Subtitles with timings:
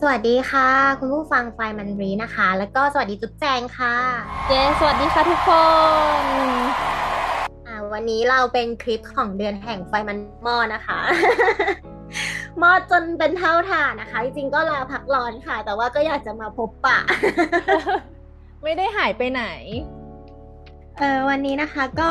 [0.00, 0.68] สวัสดีค่ะ
[1.00, 3.96] คุณผู้ฟังไฟมันรีนะคะ แล้วก็สวัสดีจุ๊บแจงค่ะ
[4.48, 5.50] เย้สวัสดีค่ะทุกค
[6.22, 6.24] น
[7.66, 10.98] อ่าวันนี้เราเป็นคลิปของเดือนแห่งไฟมันมอนะคะ
[12.62, 16.98] มอดจนเป็นเท่าฐานนะคะ จริงๆก็ลาพักร้อนค่ะ แต่ว่าก็อยากจะมาพบปะ
[18.62, 19.44] ไม่ได้หายไปไหน
[20.98, 22.10] เออวันนี้นะคะก็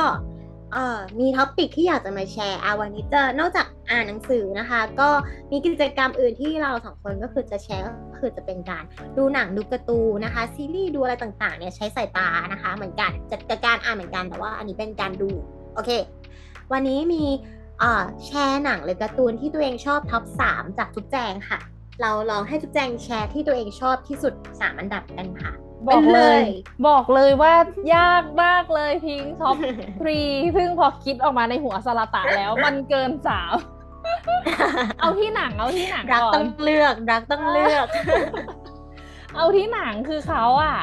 [0.76, 5.10] เอ่อมีท็อปิกที่อยากจะมาแชร์อาวันนี้จะนอกจากอ่านหนังสือนะคะ ก็
[5.52, 8.84] มีกิจกรรมอื่นที่เราสองคนก็คือจะแชร์ก็คือจะเป็นการ
[9.18, 13.12] ดูหนังดูการ์ตูนนะคะ ซีรีส์ดูอะไรต่างๆเนี่ยใช้สายตานะคะ เหมือนกัน
[13.50, 15.30] จัดการอ่านเหมือนกันแต่ว่าอันนี้เป็นการดู
[15.76, 15.92] โอเค
[16.72, 17.24] วันนี้มี
[17.80, 21.60] เอ่อแชร์หนังหรือการ์ตูนที่ตัวเองชอบ top สามจากทุกแจงค่ะ
[22.02, 25.52] เราลองให้ทุกแจงแชร์ที่ตัวเองชอบที่สุดสามอันดับกันค่ะ
[25.90, 26.42] บอกเลย
[26.88, 27.54] บอกเลยว่า
[27.96, 29.56] ยากมากเลยพิง top
[30.00, 30.20] three
[30.54, 33.54] เพิ่งพอคิดออกมาในหัวสลาตาแล้ว มันเกินสาว
[35.00, 37.88] เอาที่หนังเอาที่หนังรักต้องเลือกรักต้องเลือก
[39.36, 40.78] เอาที่หนังคือเขาอะ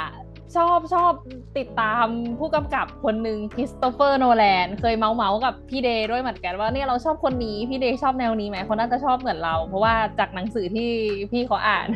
[0.56, 1.12] ชอบชอบ
[1.58, 2.06] ติดตาม
[2.38, 10.90] ผู้กำกับคนหนึ่งคริสโตเฟอร์โนแลนเคยเมาท์เมาท์กับพี่เดย์ด้วยเหมือนกันว่าเนี่ยเราชอบคนนี้พี่เดย์ชอบแนวนี้ไหมคนน่าจะชอบเหมือนเรา เพราะว่าจากหนังสือที่
[11.32, 11.88] พี่เขาอ่าน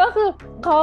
[0.00, 0.28] ก็คือ
[0.64, 0.78] เขา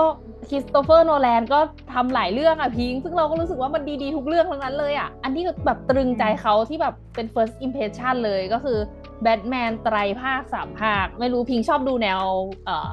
[0.50, 1.60] คริสโตเฟอร์โนแลนก็
[1.94, 8.78] ทำหลายเรื่องอะพิง ซึ่งเราก็รู้สึกว่ามันดีๆทุกเรื่องทั้งนั้นเลยอะอันที่แบบตรึงใจเขาที่แบบเป็น first impression เลยก็คือ
[9.22, 12.22] แบทแมนไตรภาคสามภาค ไม่รู้พิงชอบดูแนว
[12.66, 12.90] เออ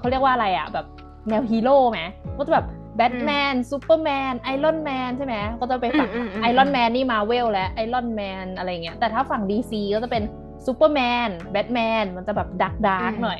[0.00, 0.86] เขาเรียกว่าอะไรอะแบบ
[1.28, 2.00] แนวฮีโร่ไหม
[2.36, 6.10] ก็จะแบบแบทแมนซูเปอร์แมนไอรอนแมนใช่ไหมก็จะไปฝั่ง
[6.42, 10.22] ไอรอนแมนนี่มาเวลและไอรอนแมนอะไรเงี้ยแต่ถ้าฝั่ง DC ก็จะเป็น
[10.66, 13.38] ซูเปอร์แมนแบทแมนมันจะแบบ dark dark หน่อย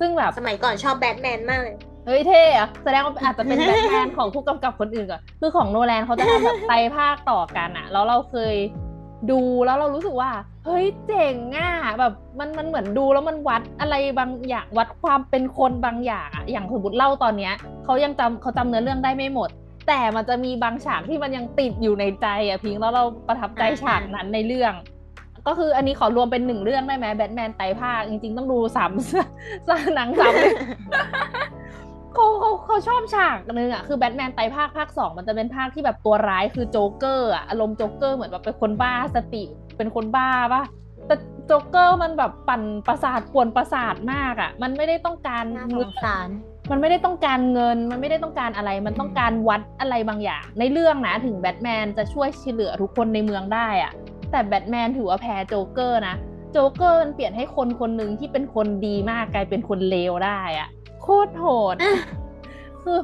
[0.00, 8.56] ซึ่งแบบสมัยก่อนชอบแบทแมนมากเลย เฮ้ยเท่อะแสดงว่าอาจจะเป็นแบทแมนของผู้กำกับคนอื่นก่อนคือของโนแลนเขาจะทำแบบไตภาคต่อกันอะแล้วเราเคย
[9.30, 10.30] ดูแล้วเรารู้สึกว่า
[10.66, 17.52] เฮ้ยเจ๋งอะแบบมันมันเหมือนดูแล้วมันวัดอะไรบางอย่างวัดความเป็นคนบางอย่างอะอย่างสมมติเล่าตอนเนี้ย
[17.84, 19.50] เขายังจำเขาจำเนื้อเรื่องได้ไม่หมด
[19.88, 24.74] แต่มันจะมีบางฉากที่มันยังติดอยู่ในใจอะพิงแล้วเราประทับใจฉากนั้นในเรื่อง
[25.46, 28.92] ก็คืออันนี้ขอรวมเป็นหนึ่งเรื่องได้ไหมแบทแมนไตรภาคจริงๆ ต้องดูสาม
[29.94, 30.32] หนังสาม
[32.14, 39.44] เขาเขาเขาชอบฉากนึงอะคือแบทแมนไตรภาคภาคสองมันจะเป็นภาคที่แบบตัวร้ายคือโจ๊กเกอร์อะอารมณ์โจ๊กเกอร์เหมือนแบบเป็นคนบ้าสติ
[39.76, 40.62] เป็นคนบ้าปะ
[41.06, 41.14] แต่
[41.46, 45.88] โจ๊กเกอร์มันแบบปั่นประสาทปวนประสาทมากอะ มันไม่ได้ต้องการเงิน
[46.70, 53.92] มันไม่ได้ต้องการเงิน มันไม่ได้ต้องการอะไร มันต้องการวัดอะไรบางอย่าง ในเรื่องนะถึงแบทแมนจะช่วยช่วยเหลือทุกคนในเมืองได้อะ
[54.30, 56.16] แต่แบทแมนถือว่าแพ้โจ๊กเกอร์นะ
[56.52, 60.68] โจ๊กเกอร์มันเปลี่ยนให้คนคนหนึ่งที่เป็นคนดีมากกลายเป็นคนเลวได้อะ
[61.02, 61.76] โคตรโหด
[62.82, 62.98] คือ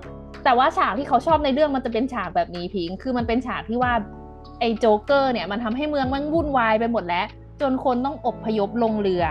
[0.44, 3.92] แต่ว่าฉากที่เขาชอบในเรื่องมันจะเป็นฉากแบบนี้พิง คือมันเป็นฉากที่ว่า
[4.60, 7.26] ไอ้โจ๊กเกอร์เนี่ยมันทำให้เมืองมันวุ่นวายไปหมดแล้ว
[7.60, 9.24] จนคนต้องอบพยพลงเรือ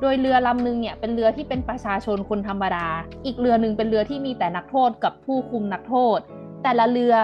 [0.00, 2.86] โดยเรือลำนึงเนี่ยเป็นเรือที่เป็นประชาชนคนธรรมดา
[3.24, 6.18] อีกเรือหนึ่งเป็นเรือที่มีแต่นักโทษกับผู้คุมนักโทษ
[6.62, 7.14] แต่ละเรือ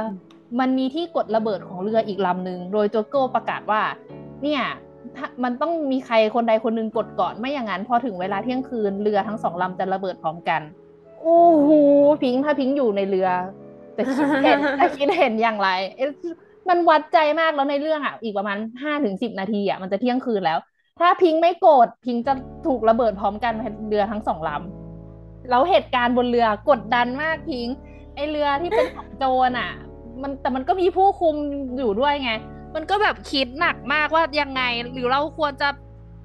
[0.61, 3.83] มันมีที่กดระเบิดของเรืออีกลำหนึ่งโดยโจ๊กเกอร์ประกาศว่า
[4.43, 4.63] เนี่ย
[5.45, 10.61] มันต้องมีใครคนใดคนหนึ่งกดก่อน ไม่อย่างนั้นพอถึงเวลาเที่ยงคืนเรือทั้งสองลำจะระเบิดพร้อมกัน
[11.21, 11.71] โอ้โห
[12.23, 13.29] พิงถ้าพิงอยู่ในเรือ
[13.95, 15.71] แต่คิดเห็นแต่คิดเห็นอย่างไร
[16.69, 20.59] มันวัดใจมากแล้วในเรื่องอะ อีกประมาณห้าถึงสิบนาทีอะมันจะเที่ยงคืนแล้ว
[21.01, 22.33] ถ้าพิงไม่โกรธพิงจะ
[22.67, 23.53] ถูกระเบิดพร้อมกัน
[23.89, 27.67] เรือทั้งสองลำแล้วเหตุการณ์บนเรือกดดันมากพิง
[28.15, 29.71] ไอเรือที่เป็นของโจรอะ
[30.23, 31.37] มันแต่มันก็มีผู้คุม
[31.79, 32.33] อยู่ด้วยไง
[32.75, 34.63] มันก็แบบคิดหนักมากว่ายังไง
[34.93, 35.69] หรือเราควรจะ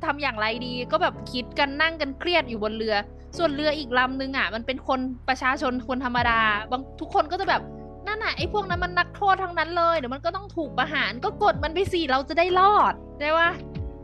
[0.06, 2.96] ทำอย่างไรดี ก็แบบคิดกันนั่งกันเครียดอยู่บนเรือ
[3.38, 5.00] ส่วนเรืออีกลำนึงอะ มันเป็นคน
[5.30, 6.40] ประชาชนคนธรรมดา
[6.72, 7.62] บางทุกคนก็จะแบบ
[8.08, 13.48] นั่นน่ะไอ้พวกนั้นมันนักโทษทั้งนั้นเลยเดี๋ยวมันก็ต้องถูกประหารก็กดมันไปสิเราจะได้รอดได้ว่า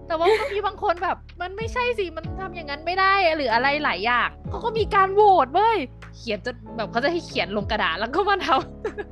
[0.09, 5.77] แต่ว่าก็มีบางคนแบบ มันไม่ใช่สิ มันทำอย่างนั้นไม่ได้หรืออะไรหลายอย่างเขาก็มีการโหวตเว้ย
[6.17, 8.47] เขียนจะแบบเขาจะให้เขียนลงกระดาษแล้วก็มาท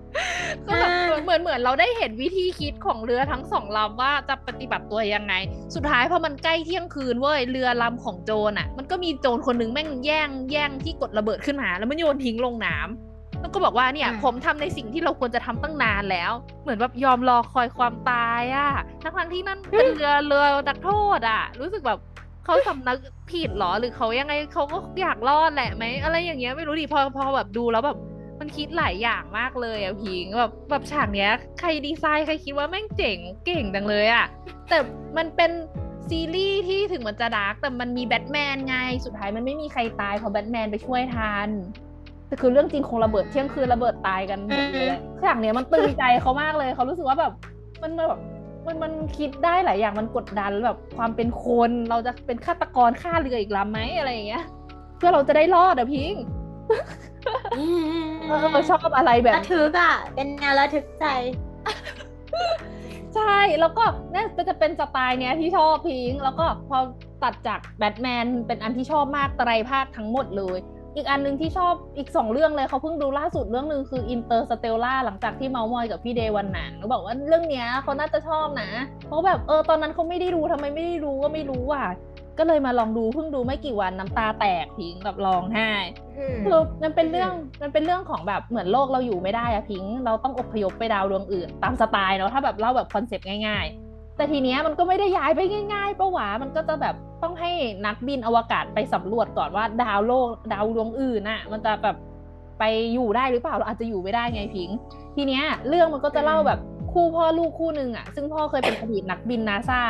[0.01, 0.91] ำก็แบบ
[1.23, 5.33] เหมือนเหมือนเราได้เห็นวิธีคิดของเรือทั้งสองลำว่าจะปฏิบัติตัวยังไง
[5.75, 13.06] สุดท้ายพอมันใกล้เที่ยงคืนเว้ยเรือลำของโจรอะ มันก็มีโจรคนหนึ่งแม่งแย่งแย่งที่กดระเบิดขึ้นมาแล้วมันโยนทิ้งลงน้ำ
[13.47, 16.31] แล้วก็บอกว่าเนี่ย ผมทำในสิ่งที่เราควรจะทำตั้งนานแล้ว
[16.63, 18.69] เหมือนแบบยอมรอคอยความตายอะ
[19.01, 21.99] ทั้งทั้งที่นั่นเป็นเรือเรือนักโทษอะรู้สึกแบบ
[22.45, 22.99] เขาสำนึก
[23.31, 27.97] ผิดหรอหรือเขายังไงเขาก็อยากรอดแหละไหมอะไรอย่างเงี้ยไม่รู้ดิพอพอแบบดูแล้วแบบ
[28.39, 34.25] มันคิดหลายอย่างมากเลยอะพิงแบบแบบฉากเนี้ย ใครดีไซน์ใครคิดว่าแม่งเจ๋งเก่งจังเลยอะ
[34.69, 34.77] แต่
[35.17, 35.51] มันเป็น
[36.09, 41.49] ซีรีส์ที่ถึงมันจะดาร์กแต่มันมีแบทแมนไง สุดท้ายมันไม่มีใครตายเพราะแบทแมนไปช่วยทัน
[42.27, 47.31] แต่คือเรื่องจริงคงระเบิดเที่ยงคืนระเบิดตายกันหมดเลยอย่างเนี้ยมันตึงใจเขามากเลยเขารู้สึกว่าแบบ
[47.83, 48.19] มันแบบ
[48.65, 54.43] มันมันคิดได้หลายอย่างมันกดดันแบบความเป็นคนเราจะเป็นฆาตกรฆ่าเรืออีกลำไหมอะไรอย่างเงี้ย
[54.97, 56.23] เพื่อเราจะได้รอดอะพิงค์
[58.27, 61.05] เออชอบอะไรแบบระทึกอะเป็นแนวระทึกใจ
[63.15, 66.77] ใช่ แล้วก็เนี่ยจะเป็นสไตล์เนี้ยที่ชอบพิงค์แล้วก็พอ
[67.23, 70.59] ตัดจากแบทแมนเป็นอันที่ชอบมากไตรภาคทั้งหมดเลย
[70.97, 78.69] อีกอันหนึ่งที่ชอบอีกสองเรื่องเลยเขาเพิ่งดูล่าสุดเรื่องหนึ่งคือ Interstellar หลังจากที่เมาท์มอยกับพี่เดย์วันนั้นเขาบอกว่าเรื่องเนี้ยเขาน่าจะชอบนะ
[79.07, 81.87] เพราะแบบเออตอนนั้นเขาไม่ได้รู้ทำไมไม่ได้รู้ก็ไม่รู้อะ
[82.37, 85.71] ก็เลยมาลองดูเพิ่งดูไม่กี่วันน้ำตาแตกพิงค์แบบร้องไห้
[86.45, 93.86] คือมันเป็นเรื่องมันเป็นเรื่องของแบบเหมือนโลกเราอยู่ไม่ได้อะพิงค์เราต้องอพยพไปดาวดวงอื่น ตามสไตล์เนาะถ้าแบบเล่าแบบ concept ง่ายๆ
[94.17, 95.41] แต่ทีเนี้ยมันก็ไม่ได้ย้ายไป
[95.73, 97.51] ง่ายๆปะหวามันก็จะแบบต้องให้
[97.85, 101.95] นักบินอวกาศไปสำรวจก่อนว่าดาวโลกดาวดวงอื่นน่ะ มันจะแบบ
[102.59, 104.69] ไปอยู่ได้หรือเปล่าเราอาจจะอยู่ไม่ได้ไงพิง
[105.15, 106.59] ทีเนี้ย เรื่องมันก็จะเล่าแบบ
[106.91, 109.81] คู่พ่อลูกคู่หนึ่งอะซึ่งพ่อเคยเป็นอดีตนักบินนาซา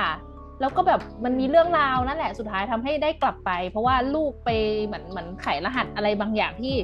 [0.61, 4.49] แล้วก็แบบมันมีเรื่องราวนั่นแหละสุดท้ายทำให้ได้กลับไป เพราะว่าลูกไป
[4.85, 6.75] เหมือนเหมือนไขรหัสอะไรบางอย่างที่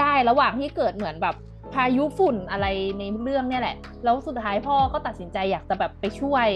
[0.00, 1.34] ได้ระหว่างที่เกิดเหมือนแบบ
[1.74, 2.66] พายุฝุ่นอะไร
[2.98, 6.48] ในเรื่องเนี่ยแหละ แล้วสุดท้ายพ่อก็ตัดสินใจอยากจะแบบไปช่วย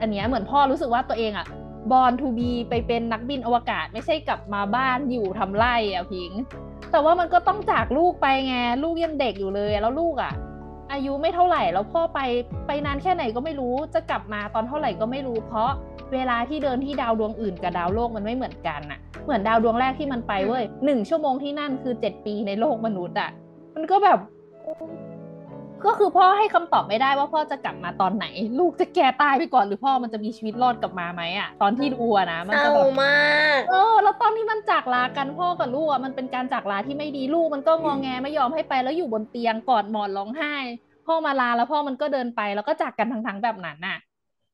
[0.00, 1.46] อันเนี้ยเหมือนพ่อรู้สึกว่าตัวเองอะ
[1.92, 6.32] บอลทูบีไปเป็นนักบินอวกาศไม่ใช่กลับมาบ้านอยู่ทำไร่อะพิง
[6.90, 10.32] แต่ว่ามันก็ต้องจากลูกไปไงลูกยังเด็กอยู่เลยแล้วลูกอะ
[10.92, 12.20] อายุไม่เท่าไหร่แล้วพ่อไป
[12.66, 15.70] ไปนานแค่ไหนก็ไม่รู้จะกลับมาตอนเท่าไหร่ก็ไม่รู้ เพราะ
[16.12, 23.30] เวลาที่เดินที่ดาวดวงอื่นกับดาวโลกมันไม่เหมือนกันน่ะเหมือนดาวดวงแรกที่มันไปเว้ยหนึ่งชั่วโมงที่นั่นคือเจ็ดปีในโลกมนุษย์อะ
[23.74, 24.18] มันก็แบบ
[25.86, 28.26] ก็คือพ่อให้คำตอบไม่ได้ว่าพ่อจะกลับมาตอนไหน
[28.58, 33.14] ลูกจะแก่ตายไปก่อนหรือพ่อมันจะมีชีวิตรอดกลับมาไหมอะตอนที่ดูอะนะมันเศจะร้าแบบมา
[33.58, 40.54] กเออแล้วตอนที่มันจากลากันพ่อกับลูกอะมันเป็นการจากลาที่ไม่ดีลูกมันก็งอแงไม่ยอมให้ไปแล้วอยู่บนเตียงกอดหมอนร้องไห้
[41.06, 43.98] พ่อมาลาแล้วพ่อมันก็เดินไปแล้วก็จากกันทั้งๆแบบนั้นน่ะ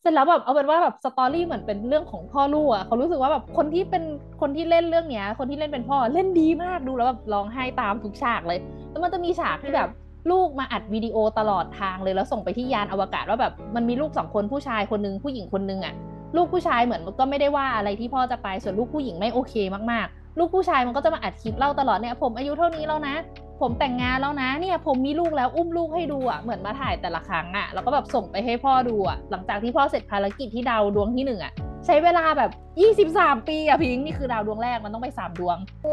[0.01, 4.03] เสร็จแล้วแบบเอาเป็นว่าแบบสตอรี่เหมือนเป็นเรื่องของพ่อลูกอะเขารู้สึกว่าแบบคนที่เป็น
[4.41, 8.59] คนที่เล่นเรื่องเนี้ย คนที่เล่นเป็นพ่อเล่นดีมากดูแล้วแบบร้องไห้ตามทุกฉากเลย
[8.91, 9.89] แล้วมันจะมีฉากที่แบบ
[10.31, 15.95] ลูกมาอัดวิดีโอตลอดทางเลยแล้วส่งไปที่ยานอวกาศว่าแบบมันมีลูกสองคนผู้ชายคนนึงผู้หญิงคนนึงอะ
[16.37, 19.55] ลูกผู้ชายเหมือนก็ไม่ได้ว่าอะไรที่พ่อจะไปส่วนลูกผู้หญิงไม่โอเค
[19.91, 23.17] มากๆ ลูกผู้ชายมันก็จะมาอัดคลิปเล่าตลอดเนี่ยผมอายุเท่านี้แล้วนะ
[23.61, 31.53] ผมแต่งงานแล้วนะเนี่ยผมมีลูกแล้วอุ้มลูกให้ดูอะเหมือนมาถ่ายแต่ละครั้งอะแล้วก็แบบส่งไปให้พ่อดูอะหลังจากที่พ่อเสร็จภารกิจที่ดาวดวงที่หนึ่งอะ
[31.87, 32.51] ใช้เวลาแบบ
[32.99, 35.93] 23 ปีอะพิงค์นี่คือดาวดวงแรกมันต้องไปสามดวงโอ้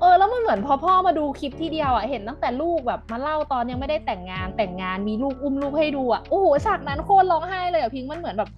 [0.00, 8.50] เออ แล้วมันเหมือนพอพ่อมาดูคลิปที่เดียวอะเห็นตั้งแต่ลูกแบบมาเล่าตอนยังไม่ได้แต่งงานแต่งงานมีลูกอุ้มลูกให้ดูอะโอ้โหฉากนั้นโคตรร้องไห้เลยอะพิงค์มันเหมือนแบบ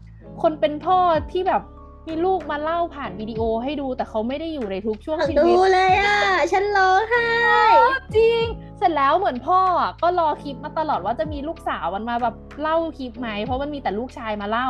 [0.42, 0.98] คนเป็นพ่อ
[1.32, 1.62] ที่แบบ
[2.08, 6.20] มีลูกมาเล่าผ่านวิดีโอให้ดูแต่เขาไม่ได้อยู่ในทุกช่วงชีดูวิตเลยอะ
[6.52, 7.28] ฉันร้องไห้
[8.16, 8.44] จริง
[8.78, 14.68] เสร็จแล้วเหมือนพ่ออะก็รอคลิปมาตลอดว่าจะมีลูกสาวมันมาแบบเล่าคลิปไหมเพราะมันมีแต่ลูกชายมาเล่า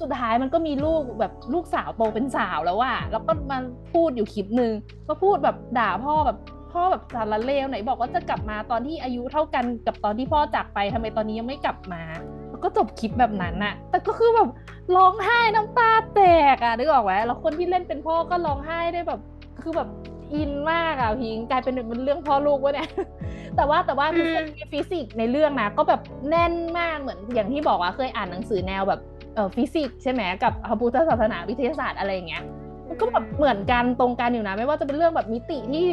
[0.00, 3.58] สุดท้ายมันก็มีลูกแบบลูกสาวโตเป็นสาวแล้วอะแล้วก็มา
[3.92, 4.72] พูดอยู่คลิปหนึ่ง
[5.08, 6.38] มาพูดแบบด่าพ่อแบบ
[6.72, 12.02] พ่อแบบสารเลวไหนบอกว่าจะกลับมาตอนที่อายุเท่ากันกับตอนที่พ่อจากไปทำไมตอนนี้ยังไม่กลับมา
[12.50, 14.48] แล้วก็จบคลิปแบบนั้นอะแต่ก็คือแบบ
[14.96, 16.20] ร้องไห้น้ำตาแต
[16.54, 19.20] กอะนึกออกไหมแล้วคนที่เล่นเป็นพ่อก็ร้องไห้ได้แบบ
[19.62, 19.88] คือแบบ
[20.34, 22.90] อินมากอะพิงกลายเป็นเป็นเรื่องพ่อลูกวะเนี่ย
[23.56, 29.00] แต่ว่าแต่ว่าทฤษฎีฟิสิกส์ในเรื่องนะก็แบบแน่นมากเหมือนอย่างที่บอกว่าเคยอ่านหนังสือแนวแบบ
[29.34, 32.44] เอ่อฟิสิกส์ใช่ไหมกับพระพุทธศาสนาวิทยาศาสตร์อะไรอย่างเงี้ย
[32.88, 35.86] มันก็แบบเหมือนกันตรงกันอยู่นะ ไม่ว่าจะเป็นเรื่องแบบมิติที่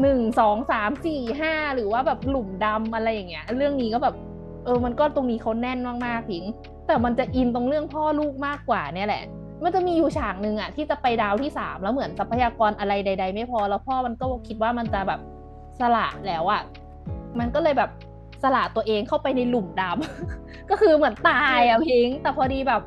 [0.00, 4.14] หนึ่งสองสามสี่ห้าหรือว่าแบบหลุมดำอะไรอย่างเงี้ย เรื่องนี้ก็แบบ
[4.64, 6.44] เออมันก็ตรงนี้เขาแน่นมากๆพิง
[6.86, 9.22] แต่มันจะอินตรงเรื่องพ่อลูกมากกว่าเนี่ยแหละ
[9.64, 15.20] มันจะมีอยู่ฉากหนึ่งอะที่จะไปดาวที่สามแล้วเหมือนทรัพยากรอะไรใด ๆ ไม่พอแล้วพ่อมันก็คิดว่ามันจะแบบ
[15.80, 16.62] สละแล้วอะ
[17.38, 17.90] มันก็เลยแบบ
[18.42, 22.82] สละตัวเองเข้าไปในหลุมดำก็คือเหมือนตายอะพิง แต่พอดีแบบ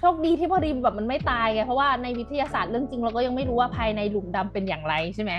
[0.00, 5.32] โชคดีที่พอดีแบบมันไม่ตายไงเพราะว่าในวิทยาศาสตร์เรื่องจริงเราก็ยังไม่รู้ว่าภายในหลุมดำเป็นอย่างไรใช่ไหม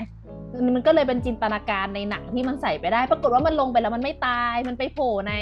[0.76, 5.34] มันก็เลยเป็นจินตนาการในหนังที่มันใส่ไปได้ ปรากฏว่ามันลงไปแล้วมันไม่ตาย มันไปโผล่ใน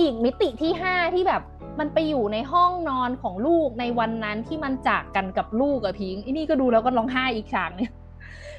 [0.00, 1.42] อีกมิติที่ห้าที่แบบ
[1.80, 7.92] มันไปอยู่ในห้องนอนของลูกในวันนั้นที่มันจากกันกับลูกอะพิงไอ้นี่ก็ดูแล้วก็ร้องไห้อีกฉากเนี่ย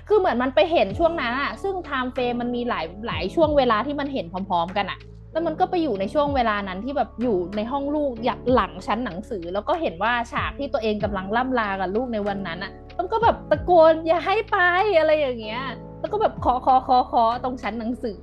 [0.07, 4.99] คือเหมือนมันไปเห็นช่วงนั้นอะซึ่งไทม์เฟรมมันมีหลายหลายช่วงเวลาที่มันเห็นพร้อม ๆ กันอะ
[5.33, 14.57] แล้วมันก็ไปอยู่ในช่วงเวลานั้นที่แบบอยู่ในห้องลูกอยากหลังชั้นหนังสือ แล้วก็เห็นว่าฉากที่ตัวเองกำลังล่ำลากับลูกในวันนั้นอะมันก็แบบตะโกนอย่าให้ไป
[14.99, 15.63] อะไรอย่างเงี้ย
[15.99, 18.21] แล้วก็แบบขอขอขอขอตรงชั้นหนังสือ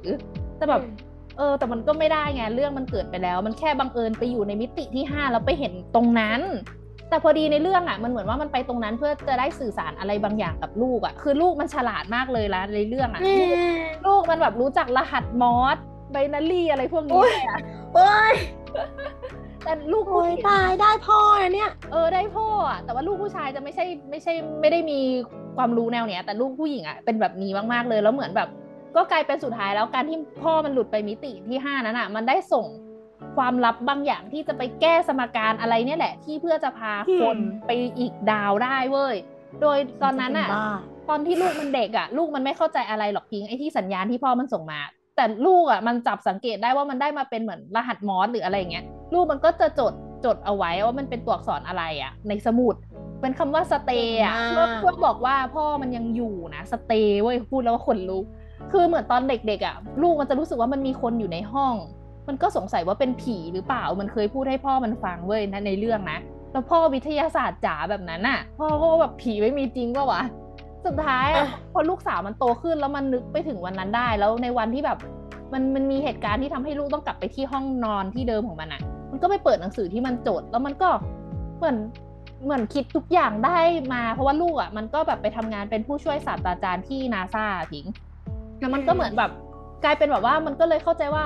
[0.57, 0.83] แต่แบบ
[1.37, 6.41] เออแต่มันก็ไม่ได้ไงเรื่องมันเกิดไปแล้ว มันแค่บังเอิญไปอยู่ในมิติที่ห้าแล้วไปเห็นตรงนั้น
[7.09, 13.57] แต่พอดีในเรื่องอะมันเหมือนว่ามันไปตรงนั้นเพื่อจะได้สื่อสารอะไรบางอย่างกับลูกอะคือลูกมันฉลาดมากเลยละในเรื่องอะแม่ลูก
[14.07, 15.77] ลูกมันแบบรู้จักรหัสมอส
[16.13, 17.61] ไบนารี่อะไรพวกนี้โอ๊ยเลยอะ
[17.95, 18.35] โอ้ย
[19.65, 25.01] แต่ลูกโอ้ผู้ยหญิงตายได้พ่อนะเนี่ยเออได้พ่ออะแต่ว่าลูกผู้ชายจะไม่ใช่ไม่ใช่ไม่ได้มี
[25.57, 28.49] ความรู้แนวเนี้ยแต่ลูกผู้หญิงอะเป็นแบบนี้มากๆเลยแล้วเหมือนแบบ
[28.97, 32.67] ก็กลายเป็นสุดท้ายแล้วการที่พ่อมันหลุดไปมิติที่ห้านั้นอะ มันได้ส่ง
[33.39, 39.15] ความลับบางอย่างที่จะไปแก้สมการอะไรเนี่ยแหละ ที่เพื่อจะพาคนไปอีกดาวได้เว้ย
[39.61, 40.49] โดยตอนนั้นอะ
[41.09, 44.81] ตอนที่ลูกมันเด็กอะลูกมันไม่เข้าใจอะไรหรอกพิงไอ้ที่สัญญาณที่พ่อมันส่งมา
[45.17, 49.93] แต่ลูกอะมันจับสังเกตได้ว่ามันได้มาเป็นเหมือนรหัสมอสหรืออะไรอย่างเงี้ยลูกมันก็จะจด
[50.25, 52.75] จดเอาไว้ว่ามันเป็นตัวอักษรอะไรอะในสมุด
[53.21, 58.25] เป็นคำว่าสเตย์อะมากเพื่อเพื่อบอกว่าพ่อมันยังอยู่นะสเตย์เว้ยพูดแล้วว่าขนลุก
[58.73, 61.75] คือเหมือนตอนเด็กๆอะ ลูกมันจะรู้สึกว่ามันมีคนอยู่ในห้อง
[62.29, 66.19] มันก็สงสัยว่าเป็นผีหรือเปล่า มันเคยพูดให้พ่อมันฟังเว้ยนะในเรื่องนะ
[66.53, 70.23] แล้วพ่อวิทยาศาสตร์จ๋าแบบนั้นอะ พ่อก็แบบผีไม่มีจริงปะวะ
[70.87, 74.99] สุดท้ายอะอะพอลูกสาวมันโตขึ้นแล้วมันนึกไปถึงวันนั้นได้ แล้วในวันที่แบบ
[75.53, 78.81] มันมันมีเหตุการณ์ที่ทำให้ลูกต้องกลับไปที่ห้องนอนที่เดิมของมันอะ
[79.11, 80.89] มันก็ไปเปิดหนังสือที่มันจด แล้วมันก็
[81.59, 81.77] เหมือน
[82.45, 83.59] เหมือนคิดทุกอย่างได้
[83.95, 87.87] มา เพราะว่าลูกอะมันก็แบบไปทำงานเป็นผู้ช่วยศาสตราจารย์ที่นาซาพิง
[88.59, 89.31] แล้วมันก็เหมือนแบบ
[89.85, 91.25] กลายเป็นแบบว่ามันก็เลยเข้าใจว่า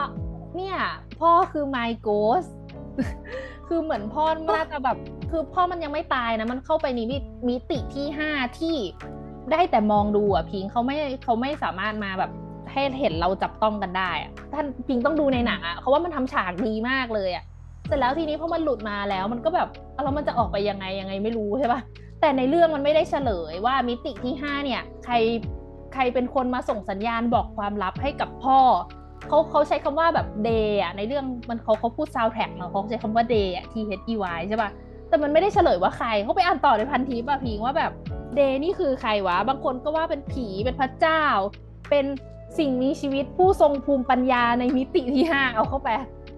[0.57, 0.77] เนี่ย
[1.21, 2.51] พ่อคือ my ghost
[3.69, 4.97] คือเหมือนพ่อน่าจะแบบ
[5.31, 7.01] คือพ่อมันยังไม่ตายนะ มันเข้าไปใน
[7.49, 8.31] มิติที่ห้า
[8.61, 8.77] ที่
[9.53, 12.31] ได้แต่มองดูอะพิงเขาไม่เขาไม่สามารถมาแบบ
[12.73, 14.11] ให้เห็นเราจับต้องกันได้
[14.53, 17.45] ท่านพิงต้องดูในหนังอะเขาว่ามันทำฉากดีมากเลยอะ
[17.87, 19.69] เสร็จแล้วทีนี้พอมันหลุดมาแล้ว มันก็แบบ
[20.05, 21.81] แล้วมันจะออกไปยังไงยังไงไม่รู้ใช่ปะ
[22.21, 25.15] แต่ในเรื่องมันไม่ได้เฉลยว่ามิติที่ห้าเนี่ย ใคร
[25.95, 28.59] ใครเป็นคนมาส่งสัญญาณบอกความลับให้กับพ่อ
[29.29, 34.71] เขาเขาใช้คำว่าแบบ they อะในเรื่องมันเขาเขาพูดซาวแท็กเนาะเขาใช้คำว่า they อะ T H E Y ใช่ปะ
[35.09, 37.93] แต่มันไม่ได้เฉลยว่าใครเขาไปอ่านต่อในพันทิปอะพิงว่าแบบ
[38.37, 41.25] they นี่คือใครวะ บางคนก็ว่าเป็นผีเป็นพระเจ้า
[41.91, 42.05] เป็น
[42.59, 45.88] สิ่งมีชีวิตผู้ทรงภูมิปัญญาในมิติที่ห้าเอาเข้าไป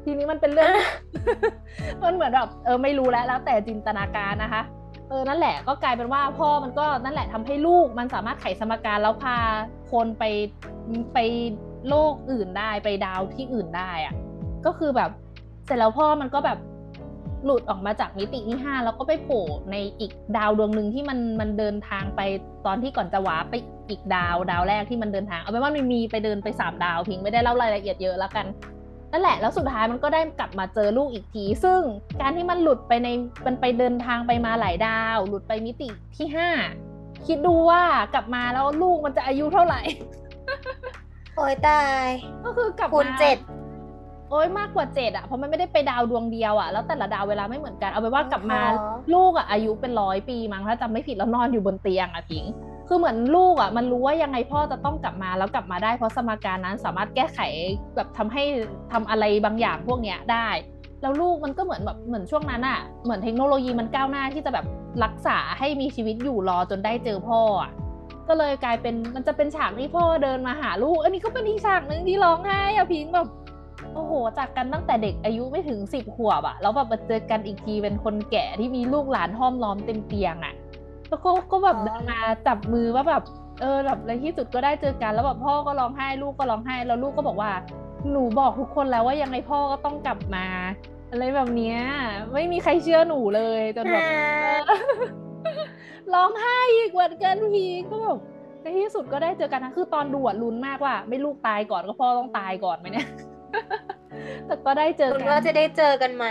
[0.05, 0.71] ทีนี้มันเป็นเรื่อง
[2.05, 4.63] มันเหมือนแบบเออไม่รู้แล้วแล้วแต่จินตนาการนะคะ
[5.09, 9.37] เออนั่นแหละก็กลายเป็นว่าพ่อมันก็นั่นแหละทำให้ลูกมันสามารถไขสมการแล้วพา
[9.93, 10.25] คนไป
[11.15, 11.19] ไป
[11.89, 14.15] โลกอื่นได้ไปดาวที่อื่นได้อะ
[14.67, 15.11] ก็คือแบบ
[15.67, 16.59] เสร็จแล้วพ่อมันก็แบบ
[17.45, 22.21] หลุดออกมาจากมิติที่ห้าแล้วก็ไปโผล่ในอีกดาวดวงหนึ่งที่มันมันเดินทางไป
[22.67, 23.55] ตอนที่ก่อนจะวาร์ปไป
[23.91, 28.47] อีกดาวดาวแรกที่มันเดินทางเอาเป็นว่ามันมีไปเดินไปสามดาวพิงไม่ได้เล่ารายละเอียดเยอะแล้วกัน
[29.13, 31.81] นั่นแหละแล้วสุดท้ายมันก็ได้กลับมาเจอลูกอีกที ซึ่ง
[32.21, 33.09] การที่มันหลุดไปใน
[33.47, 36.49] มันไปเดินทางไปมาหลายดาว หลุดไปมิติที่ห้า
[37.27, 37.83] คิดดูว่า
[38.15, 39.81] กลับมาแล้วลูกมันจะอายุเท่าไหร่
[41.37, 42.05] โอ้ยตาย
[42.45, 43.39] ก็คือกลับคูณมาเจ็ด
[44.31, 52.45] โอ้ยมากกว่าเจ็ดอะเพราะมันไม่ได้ไปดาวดวงเดียวอะแล้วแต่ละดาวเวลาไม่เหมือนกันเอาไปนว่ากลับมาอ๋อ ลูกอะอายุเป็นร้อยปีมั้งถ้าจำไม่ผิดแล้วนอนอยู่บนเตียงอะพิง
[52.89, 57.41] คือเหมือนลูกอะมันรู้ว่ายังไงพ่อจะต้องกลับมาแล้วกลับมาได้ เพราะสมการนั้นสามารถแก้ไข
[57.97, 58.43] แบบทำให้
[58.93, 60.49] ทำอะไรบางอย่างพวกเนี้ยได้
[61.03, 64.67] แล้วลูกมันก็เหมือนแบบเหมือนช่วงนั้นอะเหมือนเทคโนโลยีมันก้าวหน้าที่จะแบบ
[65.05, 67.71] รักษาให้มีชีวิตอยู่รอจนได้เจอพ่ออะ
[68.29, 73.29] ก็เลยกลายเป็นมันจะเป็นฉากที่พ่อเดินมาหาลูก อันนี้ก็เป็นอีกฉากหนึ่งที่ร้องไห้อะพิงแบบ
[73.95, 80.55] โอ้โหจากกันตั้งแต่เด็กอายุไม่ถึงสิบขวบอะแล้วแบบมาเจอกันอีกทีเป็นคนแก่ที่มีลูกหลานห้อมล้อมเต็มเตียงอะ
[81.09, 83.23] แล้วก็ก็แบบอ๋อเดินมาจับมือว่าแบบ
[83.61, 87.51] เออแบบในที่สุดก็ได้เจอกันแล้วแบบพ่อก็ร้องไห้ลูกก็ร้องไห้แล้วลูกก็บอกว่า
[88.11, 90.47] หนูบอกทุกคนแล้วว่ายังไงพ่อก็ต้องกลับมา
[91.11, 91.79] อะไรแบบเนี้ย
[92.33, 94.05] ไม่มีใครเชื่อหนูเลยจนแบบ
[96.13, 98.19] ร้องไห้อีกเหมือนกันพีก็แบบ
[98.63, 103.09] ในที่สุดก็ได้เจอกันนะคือตอนดูอะลุ้นมากว่า ไม่ลูกตายก่อนก็พ่อต้องตายก่อนไหมเนี่ย
[104.47, 106.27] แต่ก็ได้เจอคุณกันว่าจะได้เจอกันไหม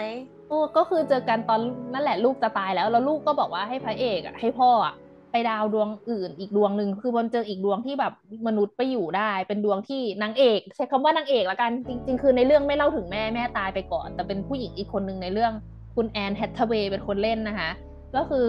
[0.48, 1.60] โอ้ก็คือเจอกันตอน
[1.94, 4.94] นั่นแหละลูกจะตายแล้วแล้วลูกก็บอกว่าให้พระเอกอะให้พ่ออะ
[5.32, 8.14] ไปดาวดวงอื่นอีกดวงหนึ่งคือมันเจออีกดวงที่แบบ
[8.48, 15.54] มนุษย์ไปอยู่ได้ เป็นดวงที่นางเอก ใช้คำว่านางเอกละกันจริง ๆ คือในเรื่องไม่เล่าถึงแม่แม่ตายไปก่อน แต่เป็นผู้หญิงอีกคนหนึ่งในเรื่อง
[15.96, 17.70] คุณแอนแฮทเทเวย์เป็นคนเล่นนะคะ
[18.16, 18.48] ก็คือ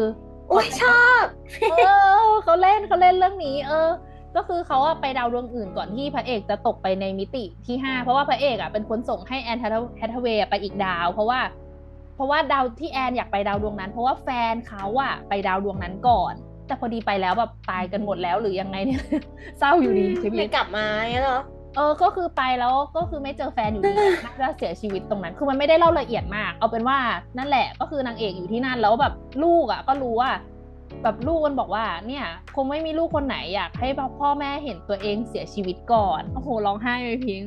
[0.52, 1.24] อุ้ยชอบ
[1.70, 1.74] เอ
[2.26, 3.90] อเขาเล่นเขาเล่นเรื่องนี้ เออ
[4.36, 11.40] ก็คือเขาอะไปดาวดวงอื่นก่อนที่พระเอกจะตกไปในมิติที่ห้าเพราะว่าพระเอกอะเป็นคนส่งให้แอนแฮทเทเวย์ไปอีกดาว เพราะว่า
[12.14, 16.34] เพราะว่าดาวที่แอนอยากไปดาวดวงนั้น เพราะว่าแฟนเขาอะไปดาวดวงนั้นก่อน
[16.66, 19.02] แต่พอดีไปแล้วแบบตายกันหมดแล้วหรือยังไงเนี่ย
[19.58, 21.40] เศร้าอยู่ดีชีวิไม่ตกลับมาเนี่ยเหรอ
[21.76, 23.94] เออ ก็คือไปแล้วก็คือไม่เจอแฟนอยู่ดี
[24.40, 26.98] น่าจะเสียชีวิตตรงนั้น คือมันไม่ได้เล่าละเอียดมาก เอาเป็นว่า
[27.38, 29.14] นั่นแหละ ก็คือนางเอกอยู่ที่นั่นแล้วแบบ
[29.44, 30.30] ลูกอะ ก็รู้ว่า
[31.02, 33.88] แบบลูกมันบอกว่า เนี่ย คงไม่มีลูกคนไหนอยากให้
[34.20, 37.42] พ่อแม่เห็นตัวเองเสียชีวิตก่อน โอ้โห ร้องไห้ไปพิง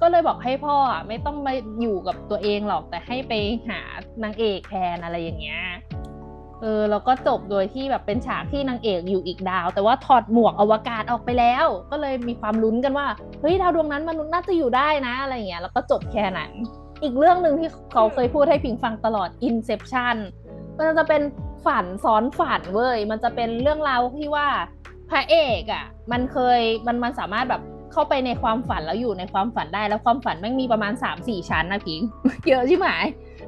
[0.00, 0.76] ก็เลยบอกให้พ่อ
[1.08, 3.32] ไม่ต้องมาอยู่กับตัวเองหรอกแต่ให้ไป
[3.68, 3.80] หา
[4.22, 5.60] นางเอกแทนอะไรอย่างเงี้ย
[6.62, 13.06] เออแล้วก็จบโดยที่แบบเป็นฉากที่นางเอกอยู่อีกดาว แต่ว่าถอดหมวกอวกาศออกไปแล้ว ก็เลยมีความลุ้นกันว่า
[13.40, 16.50] เฮ้ยดาวดวงนั้นมนุษย์น่าจะอยู่ได้นะอะไรอย่างเงี้ยแล้วก็จบแค่นั้น
[17.02, 20.16] อีกเรื่องหนึ่งที่เขาเคยพูดให้พิงฟังตลอด Inception
[20.76, 21.22] มันจะเป็น
[21.66, 24.48] ฝันซ้อนฝันเว้ย มันจะเป็นเรื่องราวที่ว่า
[25.10, 27.62] พระเอกอะ มันเคยมันมันสามารถแบบ
[27.92, 32.00] เข้าไปในความฝันแล้วอยู่ในความฝันได้ แล้วความฝันแม่งมีประมาณ3ามสี่ชั้นนะพิง
[32.48, 32.88] เยอะใช่ไหม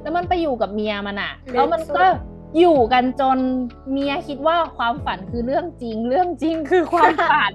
[0.01, 2.03] แล้วมันไปอยู่กับเมียมันอะ แล้วมันก็
[2.59, 3.37] อยู่กันจน
[3.91, 7.53] เมียคิดว่าความฝันคือเรื่องจริง เรื่องจริงคือความฝัน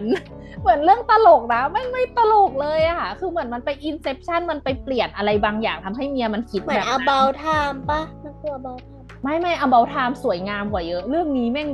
[0.61, 11.69] เหมือนเรื่องตลกนะไม่งไม่ตลกเลยอะค่ะคือเหมือนมันไปอินเซปชันมันไปเปลี่ยนอะไรบางอย่างทำให้เมียมันคิดเหมือนแบบนั้น about time ปะมันคือ about time ไม่ไม่ about time สวยงามกว่าเยอะ เรื่องนี้แม่ง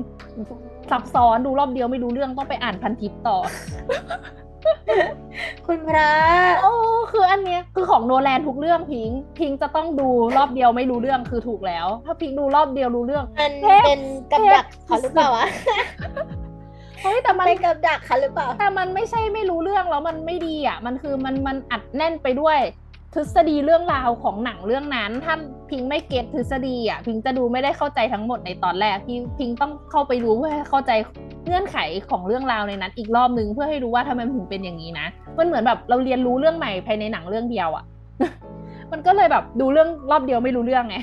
[0.90, 3.38] ซับซ้อนดูรอบเดียวไม่รู้เรื่องต้องไปอ่านพันทิปต่อ
[5.66, 6.10] คุณพระ
[6.62, 6.72] โอ้
[7.12, 15.46] คืออันเนี้ยคือของโนแลนทุกเรื่องพิงค์พิงค์จะต้องดูรอบเดียวไม่รู้เรื่องคือถูกแล้ว ถ้าพิงค์ดูรอบเดียวรู้เรื่องมันเทพเป็นกับดักเขาหรือเปล่าวะ
[17.02, 22.58] เฮ้ยแต่มันเป็นกับดักเขาหรือเปล่าแต่มันไม่ใช่ไม่รู้เรื่องแล้วมันไม่ดีอะ มันคือมันมันอัดแน่นไปด้วย
[23.14, 25.34] ทฤษฎีเรื่องราวของหนังเรื่องนั้น ถ้า
[25.70, 30.92] พิงไม่เก็ตทฤษฎีอะพิงจะดูไม่ได้เข้าใจทั้งหมดในตอนแรกพิงพิงต้องเข้าไปรู้เพื่อเข้าใจ
[31.46, 31.76] เงื่อนไข
[32.10, 35.06] ของเรื่องราวในนั้น อีกรอบนึงเพื่อให้รู้ว่าทำไมมันถึงเป็นอย่างนี้นะ
[35.38, 37.84] มันเหมือนแบบเราเรียนรู้เรื่องใหม่ภายในหนังเรื่องเดียวอะ
[38.92, 40.96] มันก็เลยแบบดูเรื่องรอบเดียวไม่รู้เรื่องไง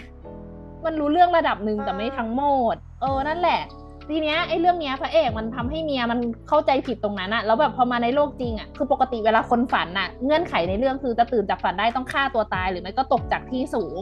[0.86, 3.62] มันรู้เรื่องระดับหนึ่งแต่ไม่ทั้งหมด เออนั่นแหละ
[4.10, 14.01] ทีเนี้ยไอ้เรื่องเนี้ยพระเอกมันทำให้เมียมันเข้าใจผิดตรงนั้นอะแล้วแบบพอมาในโลกจริงอะคือปกติเวลาคนฝันอะเงื่อนไขในเรื่องคือจะตื่นจากฝันได้ต้องฆ่าตัวตายหรือไม่ก็ตกจากที่สูง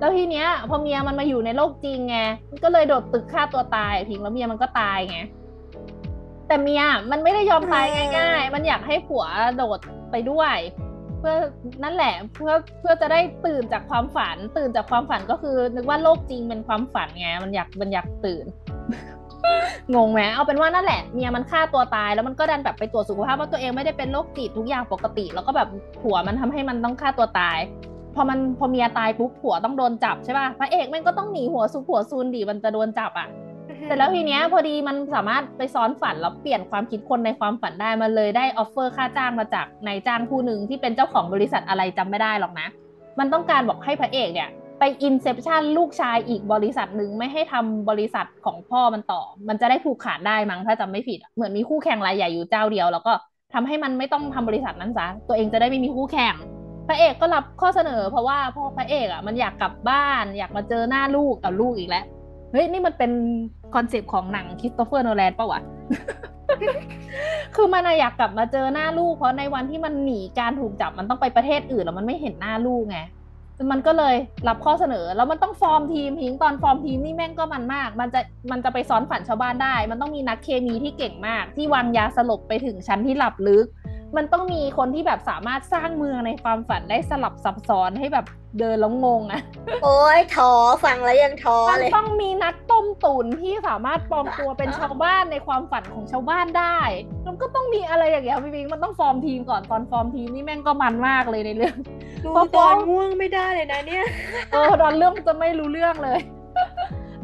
[0.00, 2.18] แล้วทีเนี้ยพอเมียมันมาอยู่ในโลกจริงไง
[2.64, 5.18] ก็เลยโดดตึกฆ่าตัวตายพิงแล้วเมียมันก็ตายไง
[6.46, 9.24] แต่เมียมันไม่ได้ยอมตายง่าย ๆ มันอยากให้ผัว
[9.56, 9.78] โดด
[10.10, 10.56] ไปด้วย
[11.18, 11.36] เพื่อ
[11.82, 18.44] นั่นแหละเพื่อเพื่อจะได้ตื่นจากความฝัน ตื่นจากความฝันก็คือ นึกว่าโลกจริงเป็นความฝันไงมันอยากมันอยากตื่น
[19.94, 25.68] งงไหมเอาเป็นว่านั่นแหละเมียมันฆ่าตัวตายแล้วมันก็ดันแบบไปตรวจสุขภาพว่าตัวเองไม่ได้เป็นโรคจิตทุกอย่างปกติ แล้วก็แบบ
[26.00, 27.58] ผัวมันทำให้มันต้องฆ่าตัวตาย
[28.14, 33.28] พอมันพอเมียตายปุ๊บผัวต้องโดนจับใช่ป่ะพระเอกแม่งก็ต้องหนีหัวซุกหัวซุนดิมันจะโดนจับอะ
[33.88, 42.68] แต่แล้วทีเนี้ยพอดีมันสามารถไปซ้อนฝันแล้วเปลี่ยนความคิดคนในความฝันได้มันเลยได้ offer ค่าจ้างมาจากนายจ้างผู้หนึ่งที่เป็นเจ้าของบริษัทอะไรจำไม่ได้หรอกนะ
[43.18, 44.48] มันต้องการบอกให้พระเอกเนี่ย
[44.80, 53.12] ไปอินเซ t ชันลูกชายอีกบริษัทหนึ่งไม่ให้ทำบริษัทของพ่อมันต่อ มันจะได้ผูกขาดได้มั้งถ้าจำไม่ผิดอะเหมือนมีคู่แข่งรายใหญ่อยู่เจ้าเดียว แล้วก็
[53.54, 56.34] ทำให้มันไม่ต้องทำบริษัทนั้นซะตัวเองจะได้ไม่มีคู่แข่ง
[56.88, 62.04] พระเอกก็รับข้อเสนอ เพราะว่าพ่อพระเอกอะมันอยากกลับบ้าน อยากมาเจอหน้าลูกกับลูกอีกแล้ว
[62.52, 63.12] เฮ้ยนี่มันเป็น
[63.74, 65.60] concept ของหนังคริสโตเฟอร์โนแลนปะวะ
[67.54, 72.98] คือมันอยากกลับมาเจอหน้าลูกเพราะในวันที่มันหนีการถูกจับมันต้องไปประเทศอื่นแล้วมันไม่เห็นหน้าลูกไง
[73.70, 74.14] มันก็เลย
[74.48, 78.20] รับข้อเสนอ แล้วมันต้องฟอร์มทีมพิงตอนฟอร์มทีมนี่แม่งก็มันมาก มันจะ
[78.50, 83.66] มันจะไปซ้อนฝันชาวบ้านได้ มันต้องมีนักเคมีที่เก่งมาก ที่วางยาสลบไปถึงชั้นที่หลับลึก
[84.16, 88.26] มันต้องมีคนที่แบบสามารถสร้างเมืองในความฝันได้สลับซับซ้อนให้แบบ
[88.58, 89.42] เดินแล้วงงอะ
[89.84, 90.52] โอ้ยท้อ
[90.84, 96.78] ฟังแล้วยังท้อมันเลยต้องมีนักต้มตุ๋นที่สามารถปลอมตัวเป็นชาวบ้านในความฝันของชาวบ้านได้
[97.19, 101.76] มัน ก็ต้องมีอะไรอย่างเงี้ยพี่บิงมันต้องฟอร์มทีมก่อนตอนฟอร์มทีมนี่แม่งก็มันมากเลยในเรื่อง
[102.24, 104.04] ดูพอตอนง่วงไม่ได้เลยนะเนี่ย
[104.52, 106.18] เออตอนเรื่องจะไม่รู้เรื่องเลย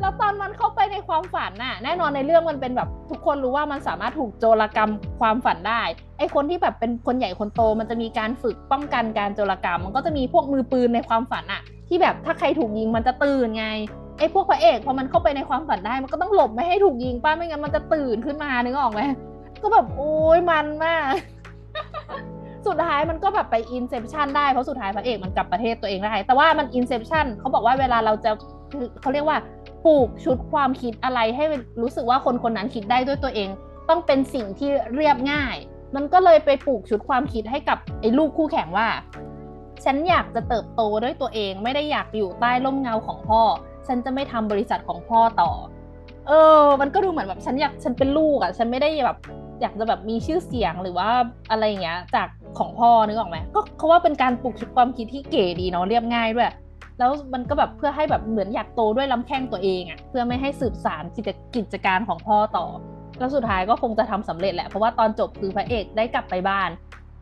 [0.00, 5.82] แล้วตอนมันเข้าไปในความฝันน่ะ แน่นอนในเรื่องมันเป็นแบบทุกคนรู้ว่ามันสามารถถูกโจรกรรมความฝันได้
[6.18, 13.66] ไอคนที่แบบเป็นคนใหญ่คนโตมันจะมีการฝึกป้องกันการโจรกรรม มันก็จะมีพวกมือปืนในความฝันน่ะที่แบบถ้าใครถูกยิงมันจะตื่นไง
[14.18, 19.00] ไอพวกพระเอกพอมันเข้าไปในความฝันได้มันก็ต้องหลบไม่ให้ถูกยิงป้าไม่งั้นมันจะตื่นขึ้นมานึกออกไหม
[19.66, 21.02] ก็แบบโอ้ยมันมาก
[22.66, 28.30] สุดท้ายมันก็แบบไปอินเซ t ชันได้เพราะสุดท้ายพระเอกมันกลับประเทศตัวเองได้แต่ว่ามันอินเซ t ชันเขาบอกว่าเวลาเราจะ
[29.00, 29.38] เขาเรียกว่า
[29.84, 31.44] ปลูกชุดความคิดอะไรให้
[31.82, 33.48] รู้สึกว่าคนคนนั้นคิดได้ด้วยตัวเอง
[33.88, 35.56] ต้องเป็นสิ่งที่เรียบง่าย
[35.96, 38.88] มันก็เลยไปปลูกชุดความคิดให้กับไอ้ลูกคู่แข่งว่า
[39.84, 43.42] ฉันอยากจะเติบโตด้วยตัวเอง ไม่ได้อยากอยู่ใต้ร่มเงาของพ่อ
[43.86, 45.50] ฉันจะไม่ทำบริษัทของพ่อต่อ
[46.28, 49.18] เออ มันก็ดูเหมือนแบบฉันอยากฉันเป็นลูกอะ่ะ ฉันไม่ได้แบบ
[49.60, 51.08] อยากจะแบบมีชื่อเสียงหรือว่า
[51.50, 56.50] อะไรอย่างเงี้ย จากของพ่อนึกออกไหมก็เขาว่าเป็นการปลูกชุดความคิดที่เก๋ดีเนาะเรียบง่ายด้วย
[56.98, 62.66] แล้วมันก็แบบเพื่อให้แบบเหมือนอยากโตด้วยลำแข้งตัวเองอะ่ะเพื่อไม่ให้สืบสานกิจกิจการของพ่อต่อ
[63.18, 66.70] แล้วสุดท้ายก็คงจะทำสำเร็จแหละเพราะว่าตอนจบคือพระเอกได้กลับไปบ้าน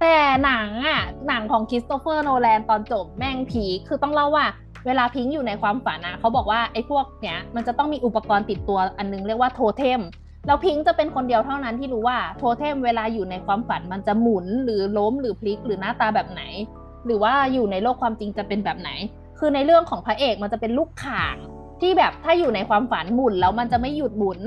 [0.00, 4.46] แต่หนังอะหนังของคริสโตเฟอร์โนแลนตอนจบแม่งผีคือต้องเล่าว่า
[4.86, 10.00] เวลาพิงค์อยู่ในความฝันนะเขาบอกว่าไอ้พวกเนี้ยมันจะต้องมีอุปกรณ์ติดตัวอันนึงเรียกว่าโทเทม
[10.46, 16.42] แล้วพิงค์จะเป็นคนเดียวเท่านั้นที่รู้ว่าโทเทมเวลาอยู่ในความฝันมันจะหมุนหรือล้มหรือพลิกหรือหน้าตาแบบไหน
[17.06, 18.90] หรือว่าอยู่ในโลกความจริงจะเป็นแบบไหน
[19.38, 21.36] คือในเรื่องของพระเอกมันจะเป็นลูกข่าง
[21.80, 24.40] ที่แบบถ้าอยู่ในความฝันหมุนแล้วมันจะไม่หยุดหมุน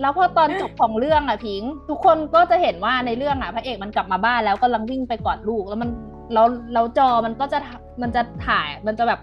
[0.00, 5.90] แล้วพอตอนจบของเรื่องอะพิงค์ทุกคนก็จะเห็นว่าในเรื่องอะพระเอกมันกลับมาบ้านแล้วกำลังวิ่งไปกอดลูก แล้วมัน
[6.32, 7.58] แล้วแล้วจอมันก็จะ
[8.02, 9.20] มันจะถ่ายมันจะแบบ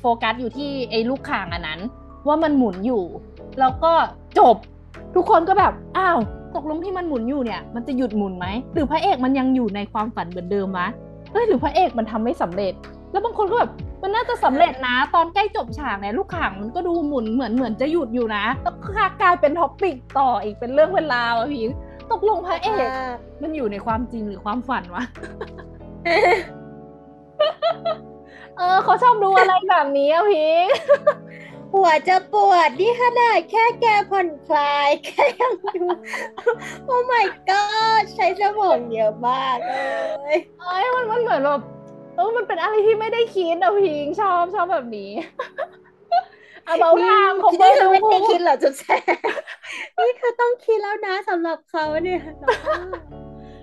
[0.00, 1.80] โฟกัสอยู่ที่ไอ้ลูกข่างอันนั้น
[2.26, 3.04] ว่ามันหมุนอยู่
[3.60, 3.92] แล้วก็
[4.38, 4.56] จบ
[5.14, 6.18] ทุกคนก็แบบอ้าว
[6.56, 10.88] ตกลงที่มันหมุนอยู่เนี่ย มันจะหยุดหมุนไหมหรือพระเอกมันยังอยู่ในความฝันเหมือนเดิมมะ
[11.32, 12.72] เฮ้ยหรือพระเอกมันทำไม่สำเร็จ
[13.12, 13.70] แล้วบางคนก็แบบ
[14.02, 18.74] มันน่าจะสำเร็จนะ ตอนใกล้จบฉากเนี่ยลูกข่างมันก็ดูหมุนเหมือนเหมือนจะหยุดอยู่นะแล้ว
[19.22, 21.64] กลายเป็น topic ต่ออีกเป็นเรื่องเป็นราวอะพี่
[22.12, 22.88] ตกลงพระเอก
[23.42, 25.04] มันอยู่ในความจริงหรือความฝันวะ
[28.56, 30.66] เออเขาชอบดูอะไรแบบนี้อะพิง
[31.76, 35.86] หัวจะปวดนี่ขนาดแค่แกผ่อนคลายแค่ยังดู
[36.84, 39.74] โอ้ my god ใช้สมองเยอะมากเล
[40.34, 41.60] ยเอ้ยมันมันเหมือนแบบ
[42.16, 45.10] เออมันเป็นอะไรที่ไม่ได้คิดอะพิงชอบชอบแบบนี้
[46.64, 49.00] เอาเบาทางผมนี่ไม่คือรู้ไม่ได้คิดเหรอจุ๊บแจง
[50.06, 52.22] นี่คือต้องคิดแล้วนะสำหรับเขาเนี่ย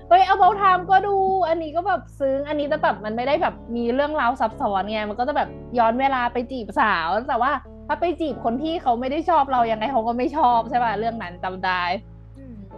[0.09, 1.15] เฮ้ยเอาเบาทามก็ดู
[1.49, 7.51] อันนี้ก็แบบซึ้งอันนี้แต่แบบมันไม่ได้แบบมีเรื่องราวซับซ้อนไงมันก็จะแบบย้อนเวลาไปจีบสาว แต่ว่า
[7.87, 11.83] ถ้าไปจีบคนที่เขาไม่ได้ชอบเรายังไงเขาก็ไม่ชอบใช่ป่ะเรื่องนั้นจำได้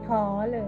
[0.08, 0.68] ท้อเลย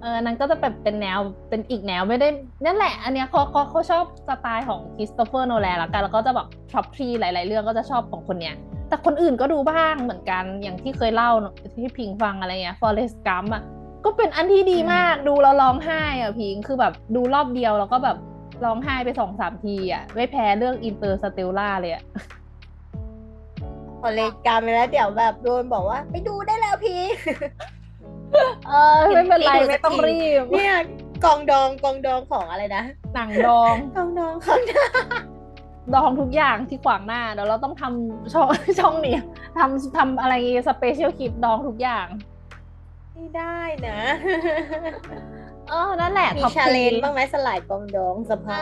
[0.00, 2.28] เออนั้นก็จะแบบเป็นแนวเป็นอีกแนวไม่ได้
[2.66, 8.54] นั่นแหละ อันเนี้ยเขาเขาเขาชอบสไตล์ของคริสโตเฟอร์โนแลนละกันแล้วก็จะแบบ top three หลาย ๆ เรื่องก็จะชอบของคนเนี้ย
[8.88, 11.30] แต่คนอื่นก็ดูบ้างเหมือนกันอย่างที่เคยเล่า
[11.76, 13.62] ที่พิงฟังอะไรเงี้ย Forrest Gump อะ
[14.04, 18.16] ก็เป็นอันที่ดีมากดูแล้วร้องไห้อะพิงคือแบบดูรอบเดียวแล้วก็แบบ
[18.64, 22.04] ร้องไห้ไปสองสามทีอะไม่แพ้เรื่อง Interstellar เลยอะ
[24.00, 27.00] พอเล่นการไปแล้วเดี๋ยวแบบโดนบอกว่า ไปดูได้แล้วพี่
[28.68, 30.74] เออไม่เป็นไรไม่ต้องรีบ เนี่ย
[31.24, 32.84] กองดองกองดองของอะไรนะ
[33.14, 34.60] หนังดองกองดองของ
[35.94, 38.48] ดองทุกอย่างที่ขวางหน้าเดี๋ยวเราต้องทำช่อง
[38.80, 39.16] ช่องนี้
[39.58, 40.34] ทำทำอะไร
[40.68, 42.06] special คลิปดองทุกอย่าง
[43.14, 43.58] ไม่ได้
[43.88, 43.98] นะ
[45.68, 48.60] เออนั่นแหละมี top challenge three บ้างไหมสลายกองดองสภาพ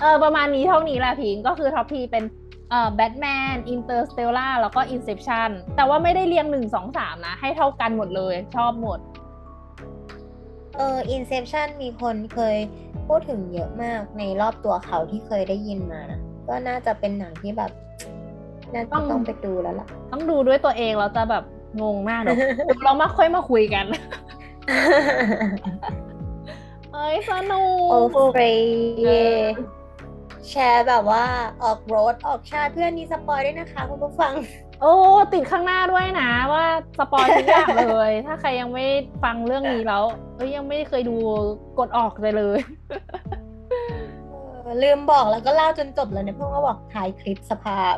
[0.00, 2.24] เออประมาณนี้เท่านี้แหละพิงก็คือ top three เป็น
[2.70, 8.98] เอ่อ Batman Interstellar แล้วก็อินเซ t ชันแต่ว่าไม่ได้เรียงหนึ่งสองสามนะ ให้เท่ากันหมดเลยชอบหมด
[10.76, 12.56] เออ Inception มีคนเคย
[13.06, 17.70] พูดถึงเยอะมากในรอบตัวเขาที่เคยได้ยินมานะก็น่าจะเป็นหนังที่แบบ
[18.74, 21.44] น่าจะต้องต้องไปดูแล้วล่ะ ต้องดูด้วยตัวเองเราจะแบบ
[21.82, 23.84] งงมากเดี๋ยวเดี๋ยวเรามาค่อยมาคุยกัน
[26.92, 28.42] เอ้ยสนุกโอ้เฟร
[30.50, 31.24] แชร์แบบว่า
[31.62, 34.34] ออกรสออกชาติเพื่อนนี่ spoil ด้วยนะคะคุณผู้ฟัง
[34.80, 34.94] โอ้
[35.32, 36.64] ติดข้างหน้าด้วยนะว่า
[36.98, 38.86] spoil ทุกอย่างเลย ถ้าใครยังไม่
[39.24, 40.04] ฟังเรื่องนี้แล้ว
[40.36, 41.16] เอ้ยยังไม่เคยดู
[41.78, 42.58] กดออกเลยเลย
[44.28, 47.94] เออลืมบอกแล้วก็เล่าจนจบแล้วเนี่ยเพิ่งมาบอกถ่ายคลิปสภาพ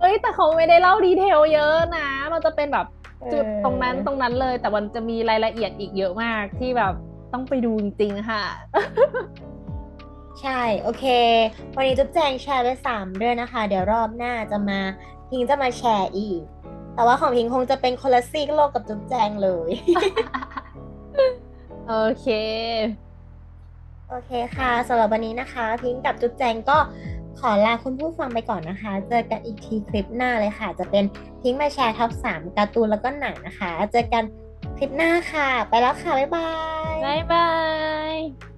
[0.00, 2.86] เอ้ยแต่เขาไม่ได้เล่า detail เยอะนะ มันจะเป็นแบบ
[3.32, 6.94] จุดตรงนั้นตรงนั้นเลย แต่มันจะมีรายละเอียดอีกเยอะมากที่แบบ
[7.32, 8.44] ต้องไปดูจริงๆค่ะ
[10.40, 11.04] ใช่ โอเค
[11.76, 14.80] วันนี้จุ๊บแจงแชร์ไปสามเรื่องนะคะ เดี๋ยวรอบหน้าจะมา
[15.28, 16.40] พิงจะมาแชร์อีก
[16.94, 19.70] แต่ว่าของพิงคงจะเป็นคนละซีกโลกกับจุ๊บแจงเลย
[21.88, 22.26] โอเค
[24.08, 26.78] โอเคค่ะสำหรับวันนี้นะคะ พิงกับจุ๊บแจงก็
[27.40, 31.04] ขอลาคุณผู้ฟังไปก่อนนะคะ เจอกันอีกทีคลิปหน้าเลยค่ะ จะเป็น
[31.42, 34.22] พิงมาแชร์ top 3การ์ตูนแล้วก็หนังนะคะ เจอกัน
[34.78, 36.48] คลิปหน้าค่ะ ไปแล้วค่ะ บ๊ายบา
[36.92, 37.48] ย บ๊ายบา
[38.14, 38.49] ย